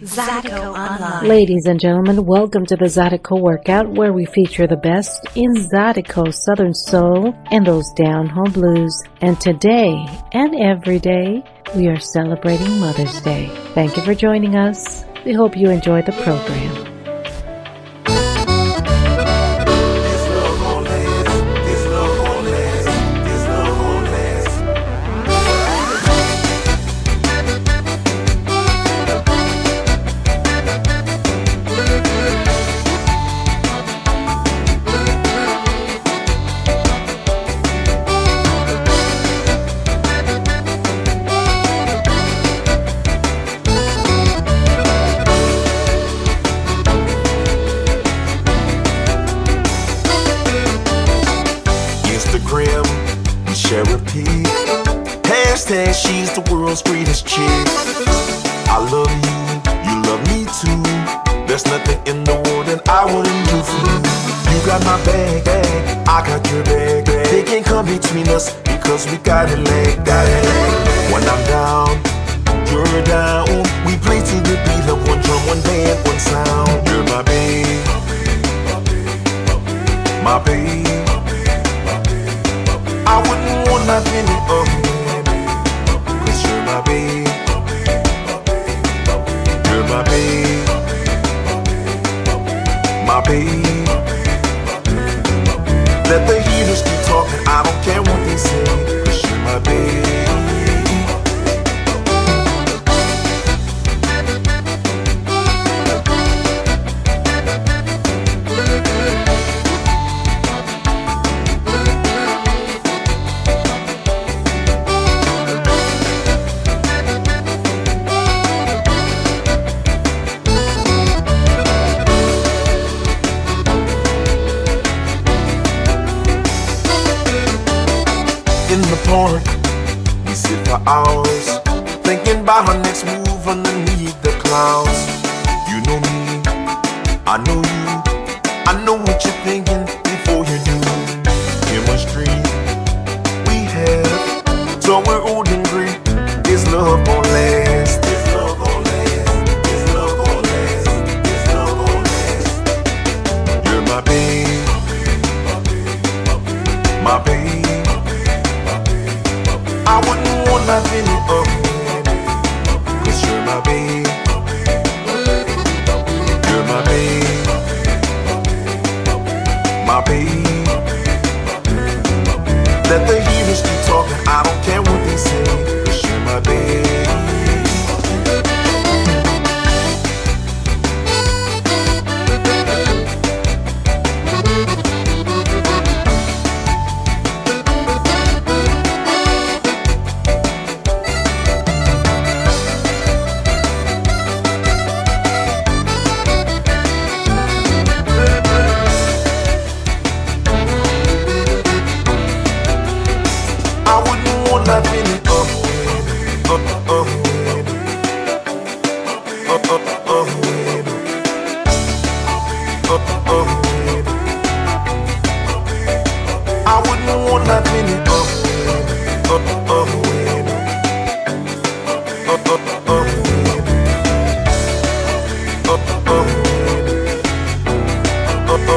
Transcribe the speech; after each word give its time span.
Online. 0.00 1.26
Ladies 1.26 1.66
and 1.66 1.80
gentlemen, 1.80 2.24
welcome 2.24 2.64
to 2.66 2.76
the 2.76 2.84
Zydeco 2.84 3.40
Workout, 3.40 3.92
where 3.94 4.12
we 4.12 4.26
feature 4.26 4.68
the 4.68 4.76
best 4.76 5.26
in 5.34 5.52
Zydeco 5.52 6.32
Southern 6.32 6.72
Soul 6.72 7.34
and 7.50 7.66
those 7.66 7.90
down-home 7.94 8.52
blues. 8.52 9.02
And 9.22 9.40
today 9.40 10.06
and 10.32 10.54
every 10.54 11.00
day, 11.00 11.42
we 11.74 11.88
are 11.88 11.98
celebrating 11.98 12.78
Mother's 12.78 13.20
Day. 13.22 13.48
Thank 13.74 13.96
you 13.96 14.04
for 14.04 14.14
joining 14.14 14.54
us. 14.54 15.04
We 15.26 15.32
hope 15.32 15.56
you 15.56 15.68
enjoy 15.68 16.02
the 16.02 16.12
program. 16.12 16.97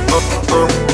Boom, 0.08 0.24
boom, 0.50 0.70
up. 0.70 0.91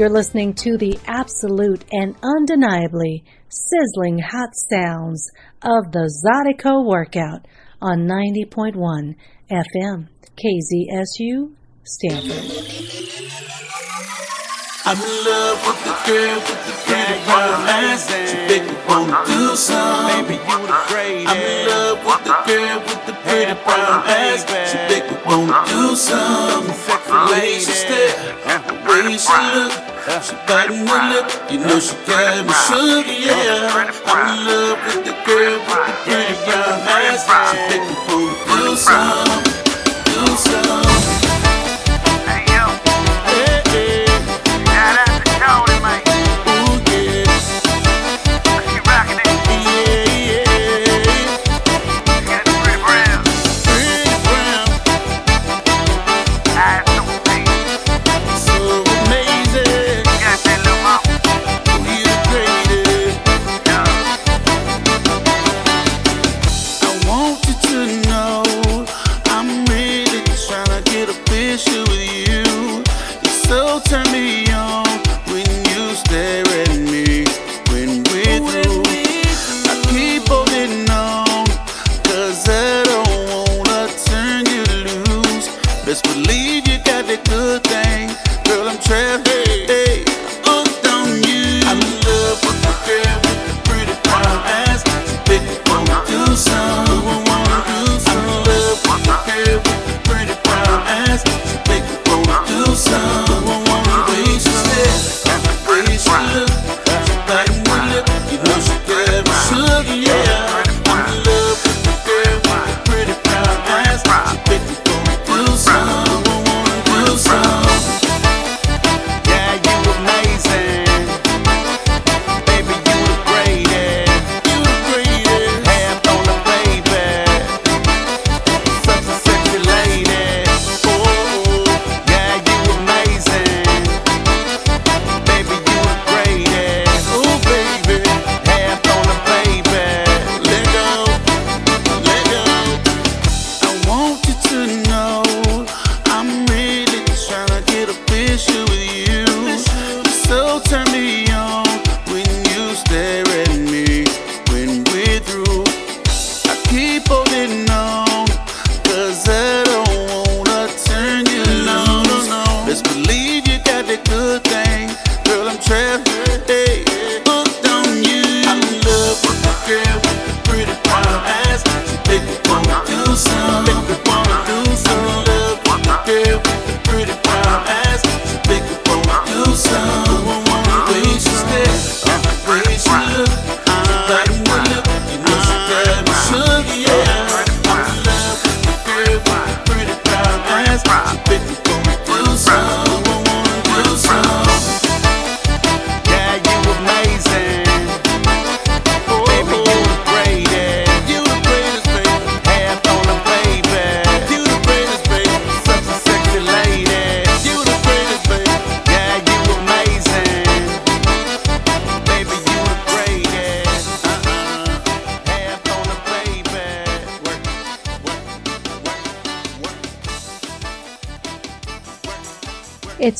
You're 0.00 0.08
listening 0.08 0.54
to 0.54 0.78
the 0.78 0.98
absolute 1.06 1.84
and 1.92 2.16
undeniably 2.22 3.22
sizzling 3.50 4.18
hot 4.18 4.48
sounds 4.70 5.30
of 5.60 5.92
the 5.92 6.08
Zydeco 6.24 6.86
Workout 6.86 7.46
on 7.82 8.08
90.1 8.08 9.14
FM, 9.50 10.08
KZSU, 10.40 11.52
Stanford. 11.84 13.10
I'm 14.86 14.96
in 14.96 15.24
love 15.28 15.66
with 15.66 15.84
the 15.84 15.92
girl 16.08 16.36
with 16.48 16.64
the 16.64 16.72
pretty 16.86 17.24
brown 17.26 17.68
eyes. 17.68 18.08
She 18.08 18.36
make 18.48 18.64
me 18.64 18.76
wanna 18.88 19.22
do 19.26 19.54
some. 19.54 19.76
I'm 19.76 20.24
in 21.36 21.68
love 21.68 22.02
with 22.06 22.24
the 22.24 22.36
girl 22.46 22.78
with 22.80 23.04
the 23.04 23.12
pretty 23.20 23.52
brown 23.64 24.02
eyes. 24.08 24.46
She 24.70 24.78
make 24.88 25.10
me 25.10 25.18
wanna 25.26 25.62
do 25.66 25.94
some. 25.94 26.64
The 26.64 27.26
way 27.32 27.58
she 29.18 29.32
look 29.52 29.89
she 30.18 30.34
biting 30.46 30.86
her 30.86 31.02
lip. 31.10 31.30
You 31.50 31.58
know 31.60 31.78
she 31.78 31.94
got 32.06 32.44
me 32.44 32.52
shook, 32.66 33.06
yeah. 33.06 33.70
I'm 34.06 34.38
in 34.38 34.46
love 34.46 34.78
with 34.86 35.04
the 35.06 35.14
girl 35.24 35.58
with 35.58 35.86
the 35.86 35.94
pretty 36.02 36.34
brown 36.44 36.80
ass. 36.90 37.22
She 37.50 37.58
make 37.70 37.84
me 37.86 37.94
wanna 38.08 38.66
do 38.66 38.76
something, 38.76 39.52
do 40.04 40.36
something. 40.36 40.79
to 73.84 74.02
me 74.12 74.49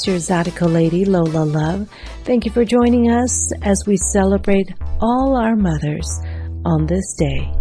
It's 0.01 0.07
your 0.07 0.17
Zydeco 0.17 0.73
lady, 0.73 1.05
Lola 1.05 1.45
Love. 1.45 1.87
Thank 2.25 2.47
you 2.47 2.51
for 2.51 2.65
joining 2.65 3.11
us 3.11 3.53
as 3.61 3.85
we 3.87 3.99
celebrate 3.99 4.73
all 4.99 5.37
our 5.37 5.57
mothers 5.57 6.09
on 6.65 6.87
this 6.87 7.13
day. 7.19 7.53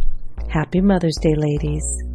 Happy 0.48 0.80
Mother's 0.80 1.18
Day, 1.22 1.36
ladies. 1.36 2.09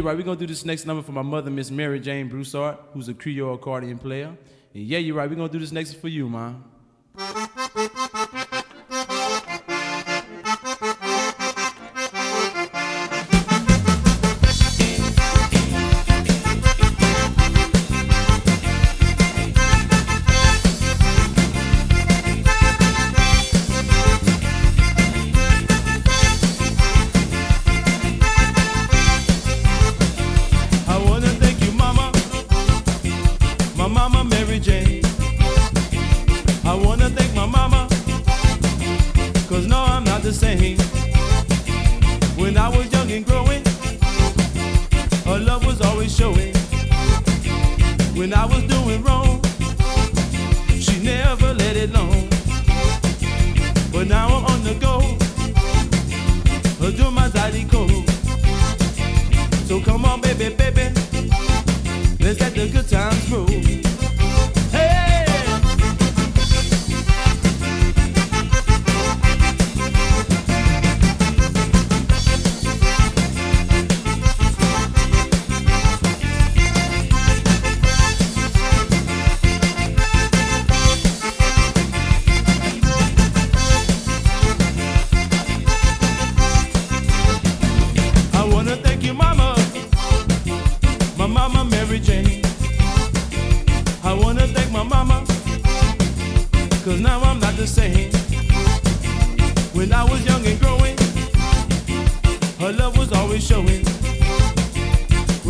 You're 0.00 0.06
right. 0.06 0.16
We're 0.16 0.24
gonna 0.24 0.40
do 0.40 0.46
this 0.46 0.64
next 0.64 0.86
number 0.86 1.02
for 1.02 1.12
my 1.12 1.20
mother, 1.20 1.50
Miss 1.50 1.70
Mary 1.70 2.00
Jane 2.00 2.26
Broussard, 2.26 2.78
who's 2.94 3.08
a 3.10 3.12
Creole 3.12 3.52
accordion 3.52 3.98
player. 3.98 4.34
And 4.72 4.82
yeah, 4.82 4.96
you're 4.96 5.14
right. 5.14 5.28
We're 5.28 5.36
gonna 5.36 5.52
do 5.52 5.58
this 5.58 5.72
next 5.72 5.92
for 5.94 6.08
you, 6.08 6.26
man. 6.26 6.64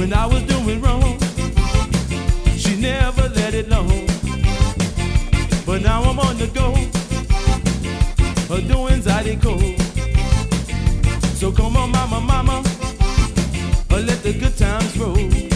when 0.01 0.15
I 0.15 0.25
was 0.25 0.43
doing 0.45 0.81
wrong. 0.81 1.19
She 2.57 2.75
never 2.75 3.29
let 3.29 3.53
it 3.53 3.67
alone. 3.67 4.07
But 5.67 5.83
now 5.83 6.01
I'm 6.03 6.19
on 6.19 6.39
the 6.39 6.49
go. 6.59 6.69
Her 8.49 8.63
doings 8.67 9.07
I 9.07 9.23
decode. 9.23 9.79
So 11.37 11.53
come 11.53 11.77
on, 11.77 11.91
mama, 11.93 12.19
mama. 12.19 12.63
Let 13.91 14.23
the 14.23 14.33
good 14.33 14.57
times 14.57 14.97
roll. 14.97 15.50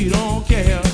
you 0.00 0.08
don't 0.08 0.46
care. 0.46 0.89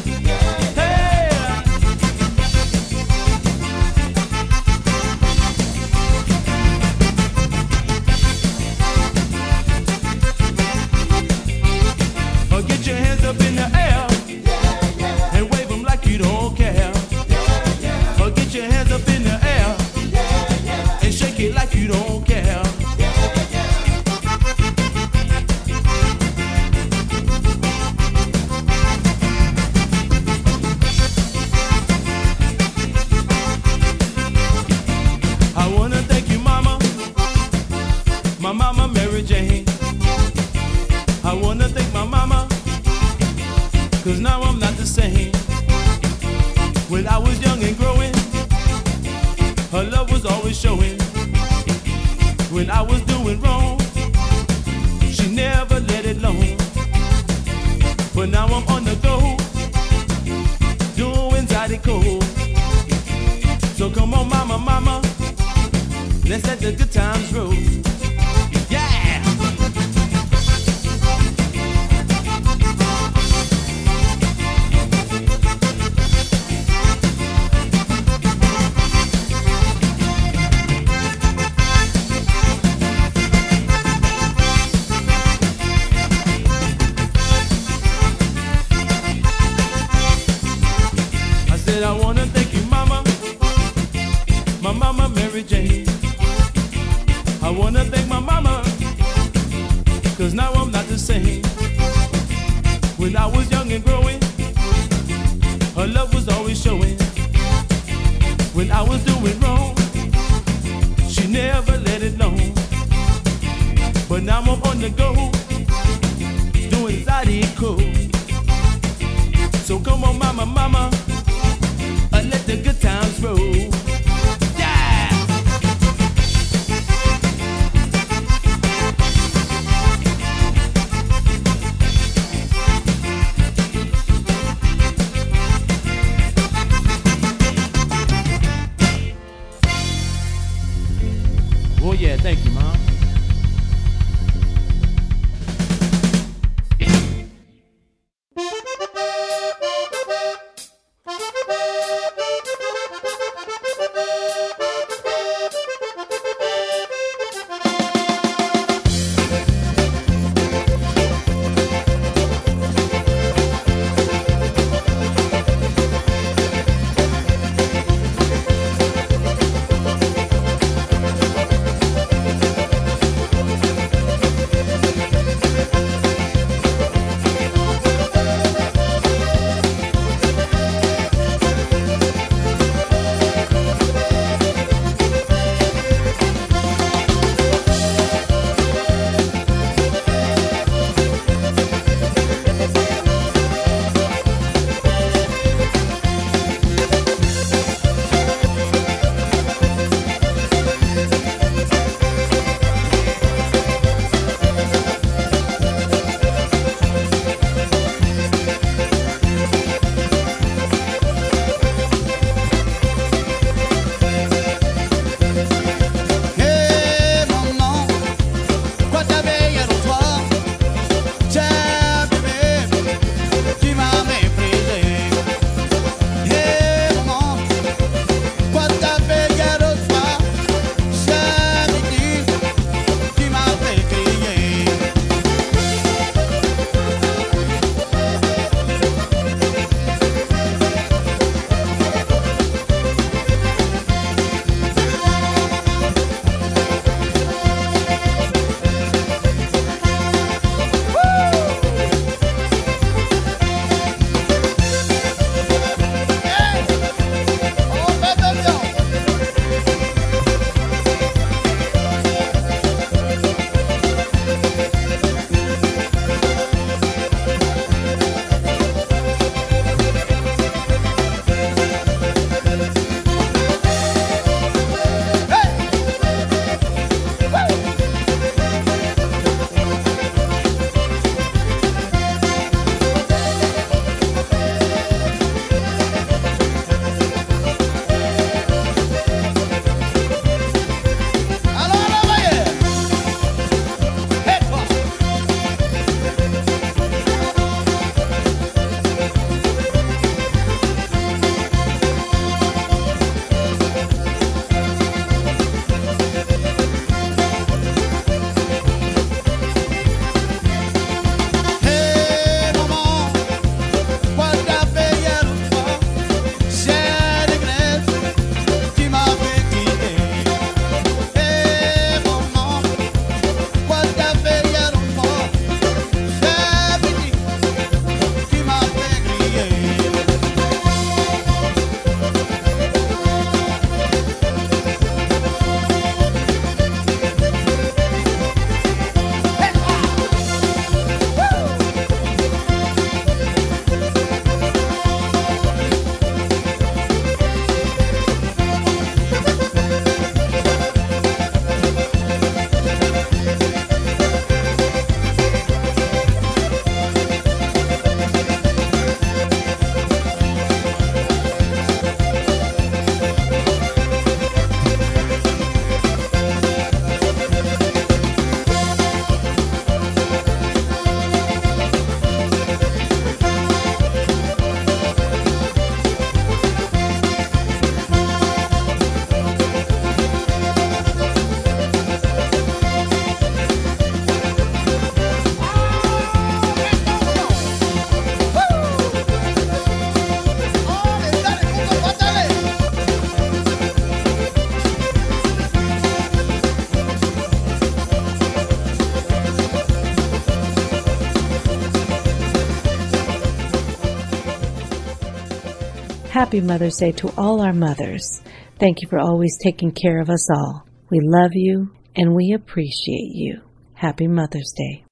Happy 406.37 406.47
Mother's 406.47 406.77
Day 406.77 406.93
to 406.93 407.11
all 407.17 407.41
our 407.41 407.55
mothers. 407.55 408.21
Thank 408.59 408.83
you 408.83 408.89
for 408.89 408.99
always 408.99 409.39
taking 409.43 409.73
care 409.73 410.03
of 410.03 410.11
us 410.11 410.29
all. 410.31 410.67
We 410.91 411.01
love 411.03 411.31
you 411.33 411.75
and 411.97 412.15
we 412.15 412.35
appreciate 412.35 413.15
you. 413.15 413.41
Happy 413.73 414.07
Mother's 414.07 414.53
Day. 414.55 414.86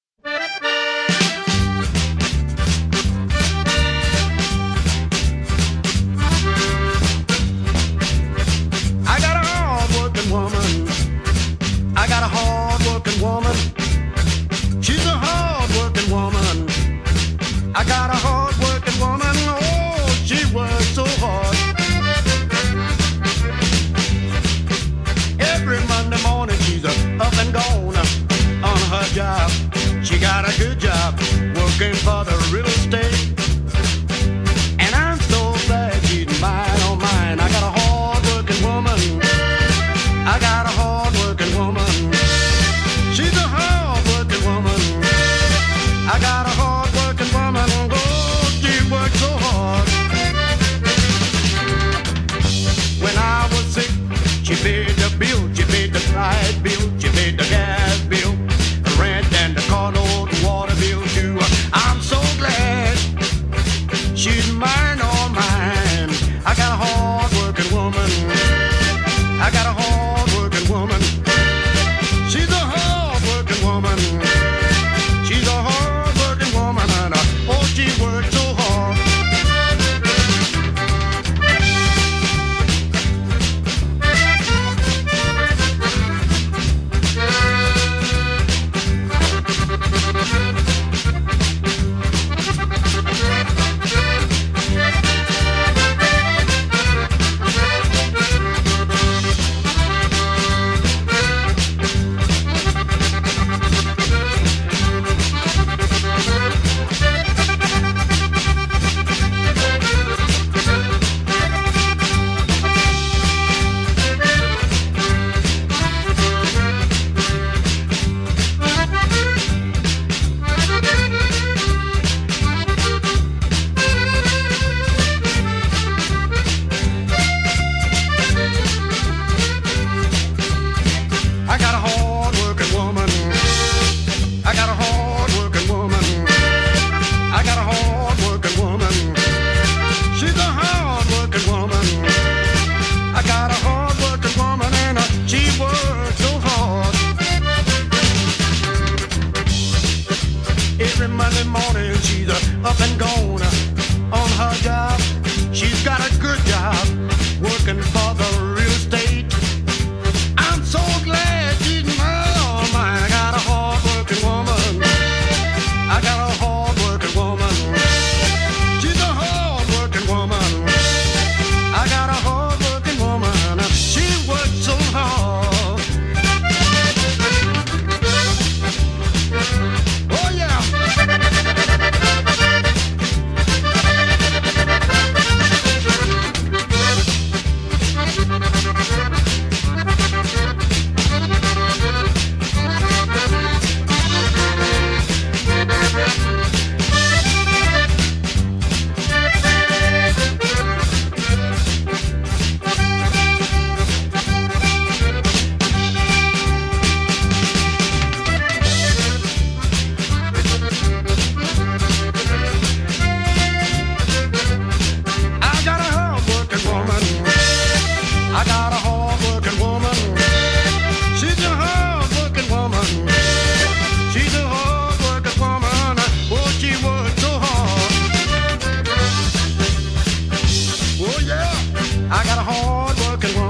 hard 232.47 232.99
working 233.01 233.44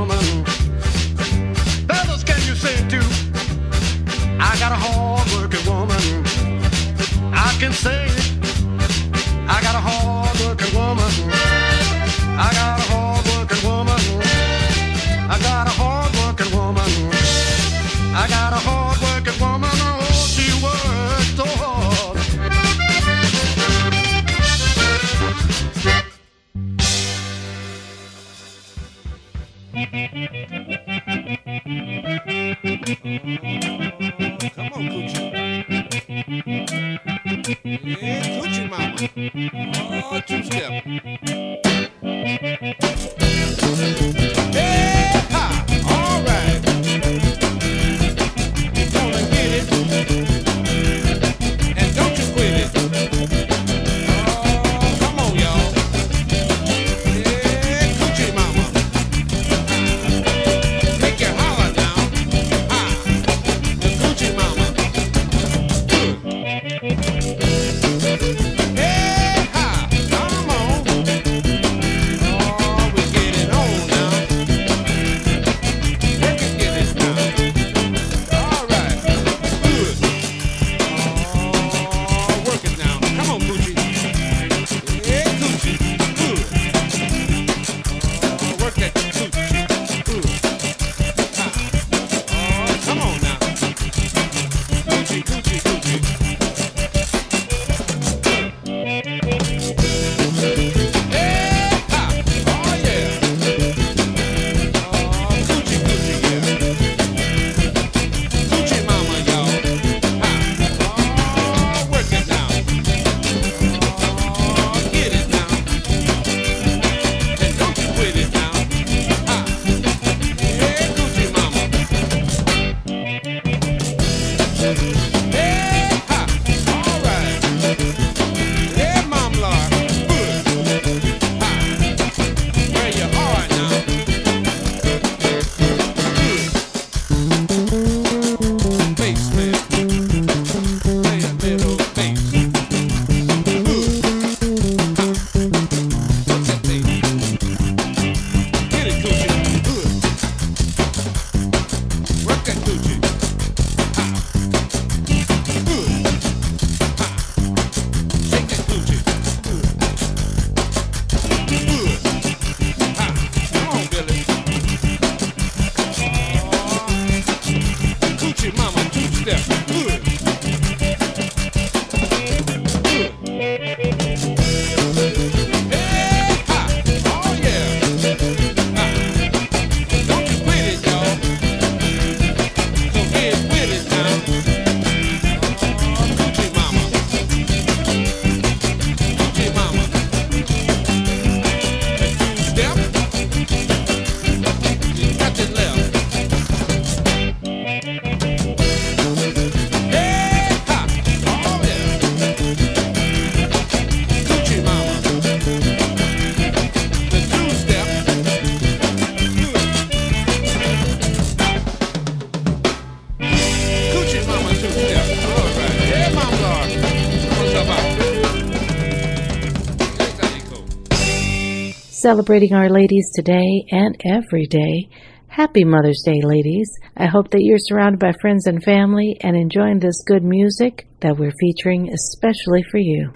celebrating 222.05 222.53
our 222.53 222.69
ladies 222.69 223.11
today 223.15 223.65
and 223.71 223.97
every 224.05 224.45
day. 224.45 224.91
Happy 225.27 225.65
Mother's 225.65 226.03
Day, 226.05 226.21
ladies. 226.23 226.69
I 226.99 227.07
hope 227.07 227.31
that 227.31 227.41
you're 227.43 227.57
surrounded 227.59 227.99
by 227.99 228.13
friends 228.21 228.47
and 228.47 228.63
family 228.63 229.17
and 229.23 229.35
enjoying 229.35 229.79
this 229.79 230.05
good 230.07 230.23
music 230.23 230.87
that 231.01 231.17
we're 231.17 231.33
featuring 231.41 231.91
especially 231.91 232.63
for 232.71 232.77
you. 232.77 233.11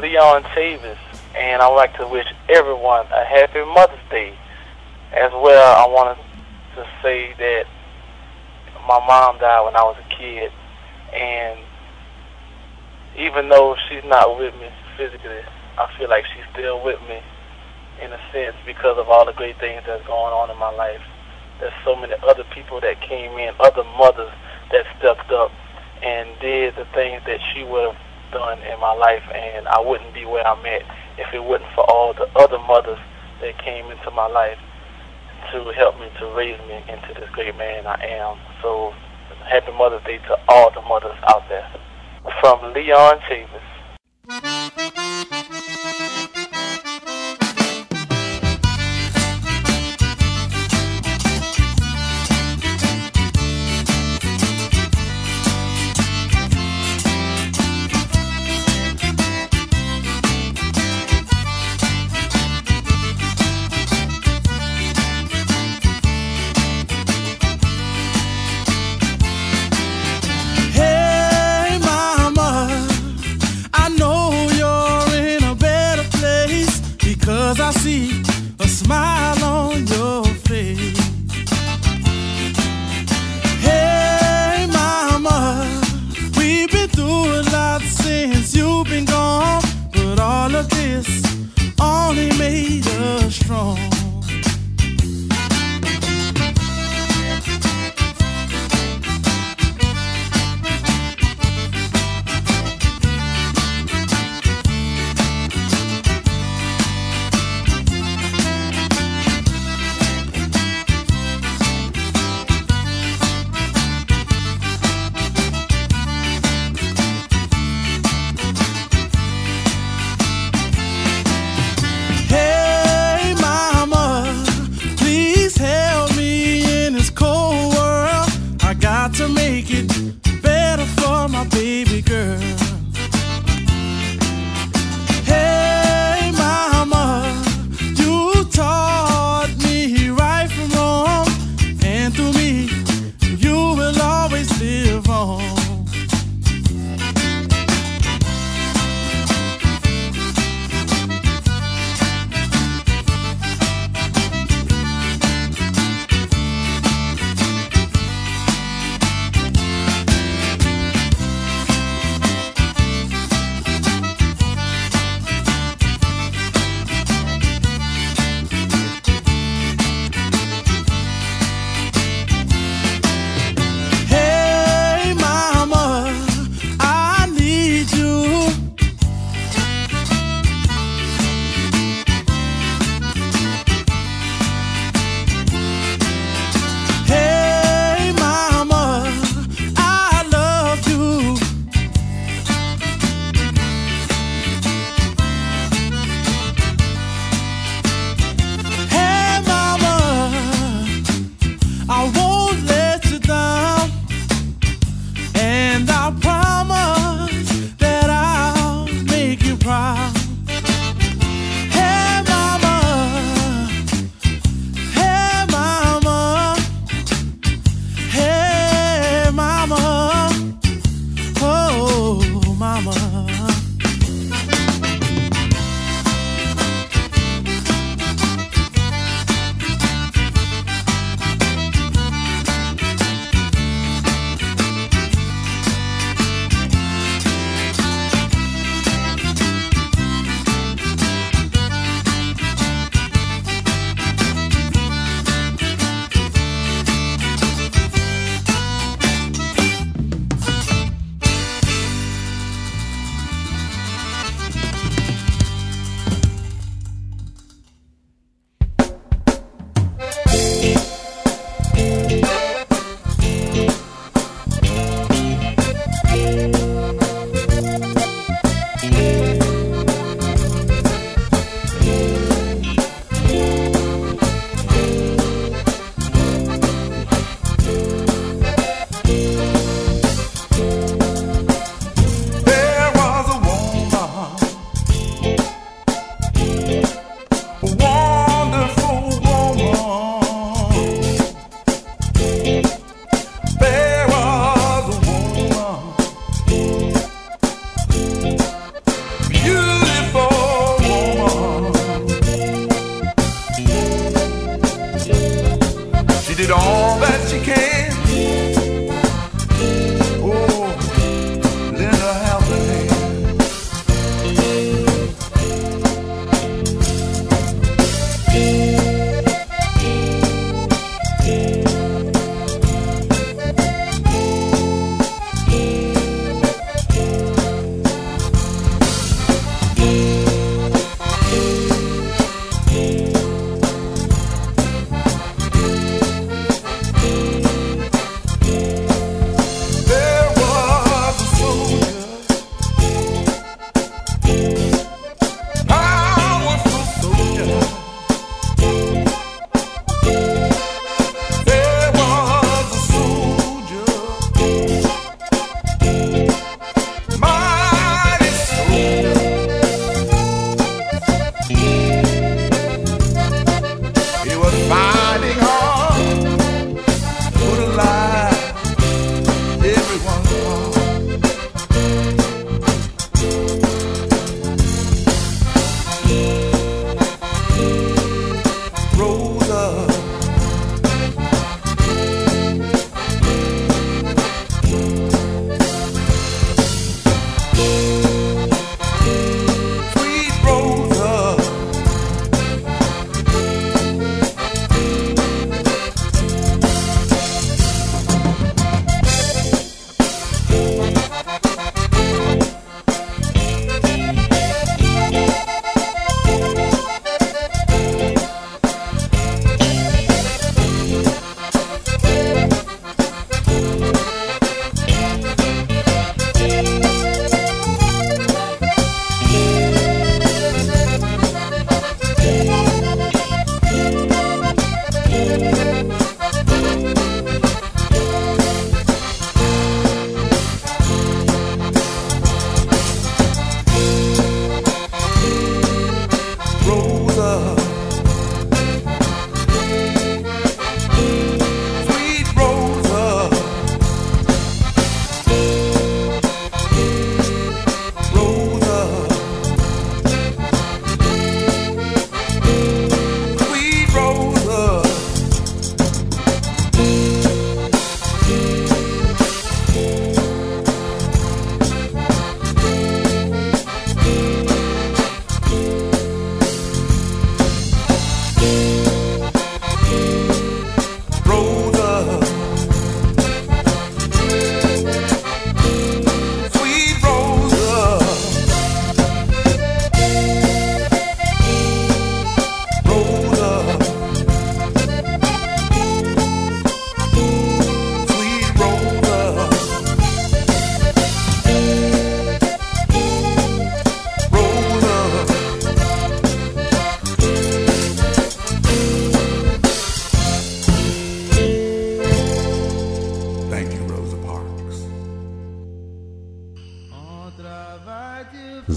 Leon 0.00 0.42
Tavis, 0.56 0.96
and 1.36 1.60
I'd 1.60 1.76
like 1.76 1.94
to 1.98 2.08
wish 2.08 2.26
everyone 2.48 3.04
a 3.12 3.24
happy 3.24 3.60
Mother's 3.64 4.00
Day. 4.10 4.32
As 5.12 5.30
well, 5.32 5.76
I 5.76 5.86
wanted 5.86 6.22
to 6.76 6.86
say 7.02 7.34
that 7.36 7.64
my 8.88 8.98
mom 9.06 9.36
died 9.38 9.64
when 9.66 9.76
I 9.76 9.82
was 9.82 9.96
a 10.00 10.08
kid, 10.16 10.50
and 11.12 11.60
even 13.18 13.50
though 13.50 13.76
she's 13.88 14.04
not 14.04 14.38
with 14.38 14.54
me 14.54 14.70
physically, 14.96 15.44
I 15.76 15.90
feel 15.98 16.08
like 16.08 16.24
she's 16.32 16.48
still 16.52 16.82
with 16.82 17.00
me 17.02 17.20
in 18.00 18.12
a 18.12 18.20
sense 18.32 18.56
because 18.64 18.96
of 18.96 19.08
all 19.08 19.26
the 19.26 19.32
great 19.32 19.58
things 19.60 19.82
that's 19.86 20.06
going 20.06 20.32
on 20.32 20.48
in 20.50 20.56
my 20.56 20.70
life. 20.70 21.02
There's 21.60 21.76
so 21.84 21.94
many 21.94 22.14
other 22.22 22.44
people 22.54 22.80
that 22.80 23.02
came 23.02 23.36
in, 23.36 23.52
other 23.60 23.84
mothers 23.98 24.32
that 24.72 24.86
stepped 24.98 25.30
up 25.30 25.52
and 26.02 26.30
did 26.40 26.76
the 26.76 26.86
things 26.94 27.20
that 27.26 27.40
she 27.52 27.64
would 27.64 27.92
have 27.92 28.09
done 28.32 28.58
in 28.62 28.80
my 28.80 28.92
life, 28.94 29.22
and 29.34 29.68
I 29.68 29.80
wouldn't 29.80 30.14
be 30.14 30.24
where 30.24 30.46
I'm 30.46 30.64
at 30.66 30.82
if 31.18 31.32
it 31.34 31.42
wasn't 31.42 31.70
for 31.74 31.84
all 31.90 32.14
the 32.14 32.26
other 32.36 32.58
mothers 32.58 32.98
that 33.40 33.58
came 33.62 33.90
into 33.90 34.10
my 34.10 34.26
life 34.26 34.58
to 35.52 35.72
help 35.76 35.98
me 35.98 36.08
to 36.18 36.26
raise 36.34 36.58
me 36.68 36.82
into 36.88 37.14
this 37.18 37.28
great 37.32 37.56
man 37.56 37.86
I 37.86 37.96
am. 38.04 38.38
So, 38.62 38.92
happy 39.48 39.72
Mother's 39.72 40.04
Day 40.04 40.18
to 40.18 40.38
all 40.48 40.70
the 40.70 40.82
mothers 40.82 41.18
out 41.28 41.48
there. 41.48 41.68
From 42.40 42.72
Leon 42.72 43.20
Tavis. 43.28 43.60
of 90.60 90.68
this 90.68 91.08
only 91.80 92.28
made 92.36 92.86
us 92.86 93.34
strong. 93.36 93.89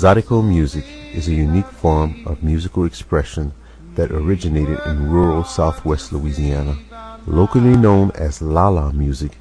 Zydeco 0.03 0.45
music 0.45 0.83
is 1.13 1.29
a 1.29 1.33
unique 1.33 1.71
form 1.79 2.23
of 2.25 2.43
musical 2.43 2.83
expression 2.83 3.53
that 3.95 4.11
originated 4.11 4.77
in 4.85 5.09
rural 5.09 5.45
southwest 5.45 6.11
Louisiana. 6.11 6.77
Locally 7.25 7.77
known 7.77 8.11
as 8.11 8.41
Lala 8.41 8.91
music, 8.91 9.37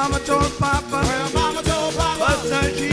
Mama 0.00 0.18
told 0.20 0.58
Papa. 0.58 0.90
Well, 0.92 1.32
Mama 1.34 1.62
told 1.62 1.94
Papa. 1.94 2.20
What 2.20 2.38
son 2.46 2.89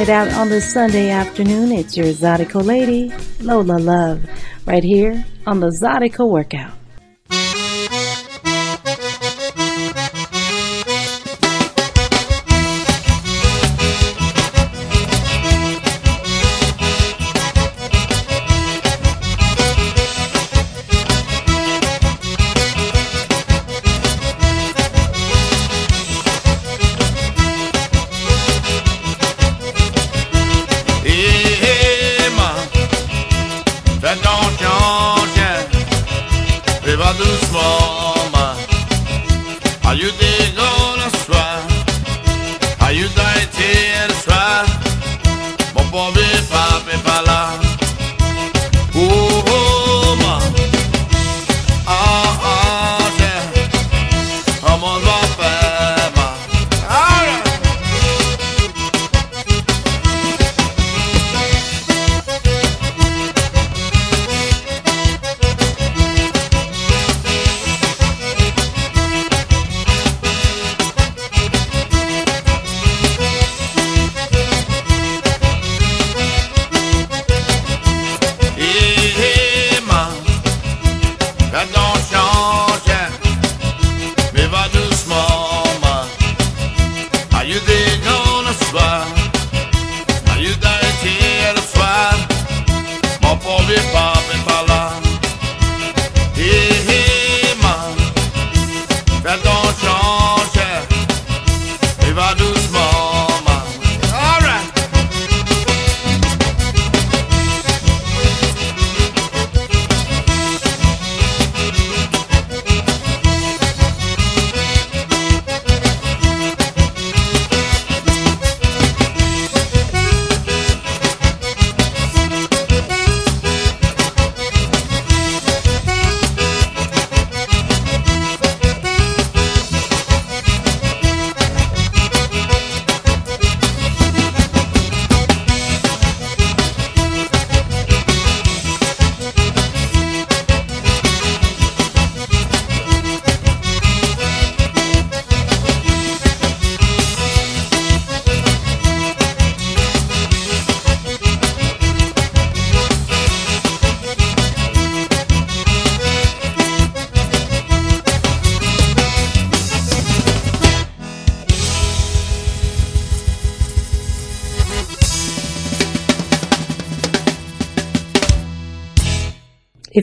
it 0.00 0.08
out 0.08 0.32
on 0.32 0.48
this 0.48 0.72
Sunday 0.72 1.10
afternoon, 1.10 1.72
it's 1.72 1.94
your 1.94 2.06
Zydeco 2.06 2.64
lady, 2.64 3.12
Lola 3.40 3.78
Love, 3.78 4.24
right 4.64 4.82
here 4.82 5.26
on 5.46 5.60
the 5.60 5.66
Zydeco 5.66 6.26
Workout. 6.26 6.79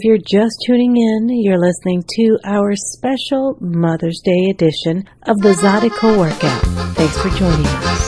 you're 0.07 0.17
just 0.17 0.55
tuning 0.65 0.95
in, 0.95 1.27
you're 1.27 1.59
listening 1.59 2.01
to 2.07 2.39
our 2.45 2.73
special 2.77 3.57
Mother's 3.59 4.21
Day 4.23 4.49
edition 4.49 5.03
of 5.23 5.37
the 5.39 5.49
Zydeco 5.49 6.17
Workout. 6.17 6.95
Thanks 6.95 7.17
for 7.21 7.27
joining 7.31 7.65
us. 7.65 8.06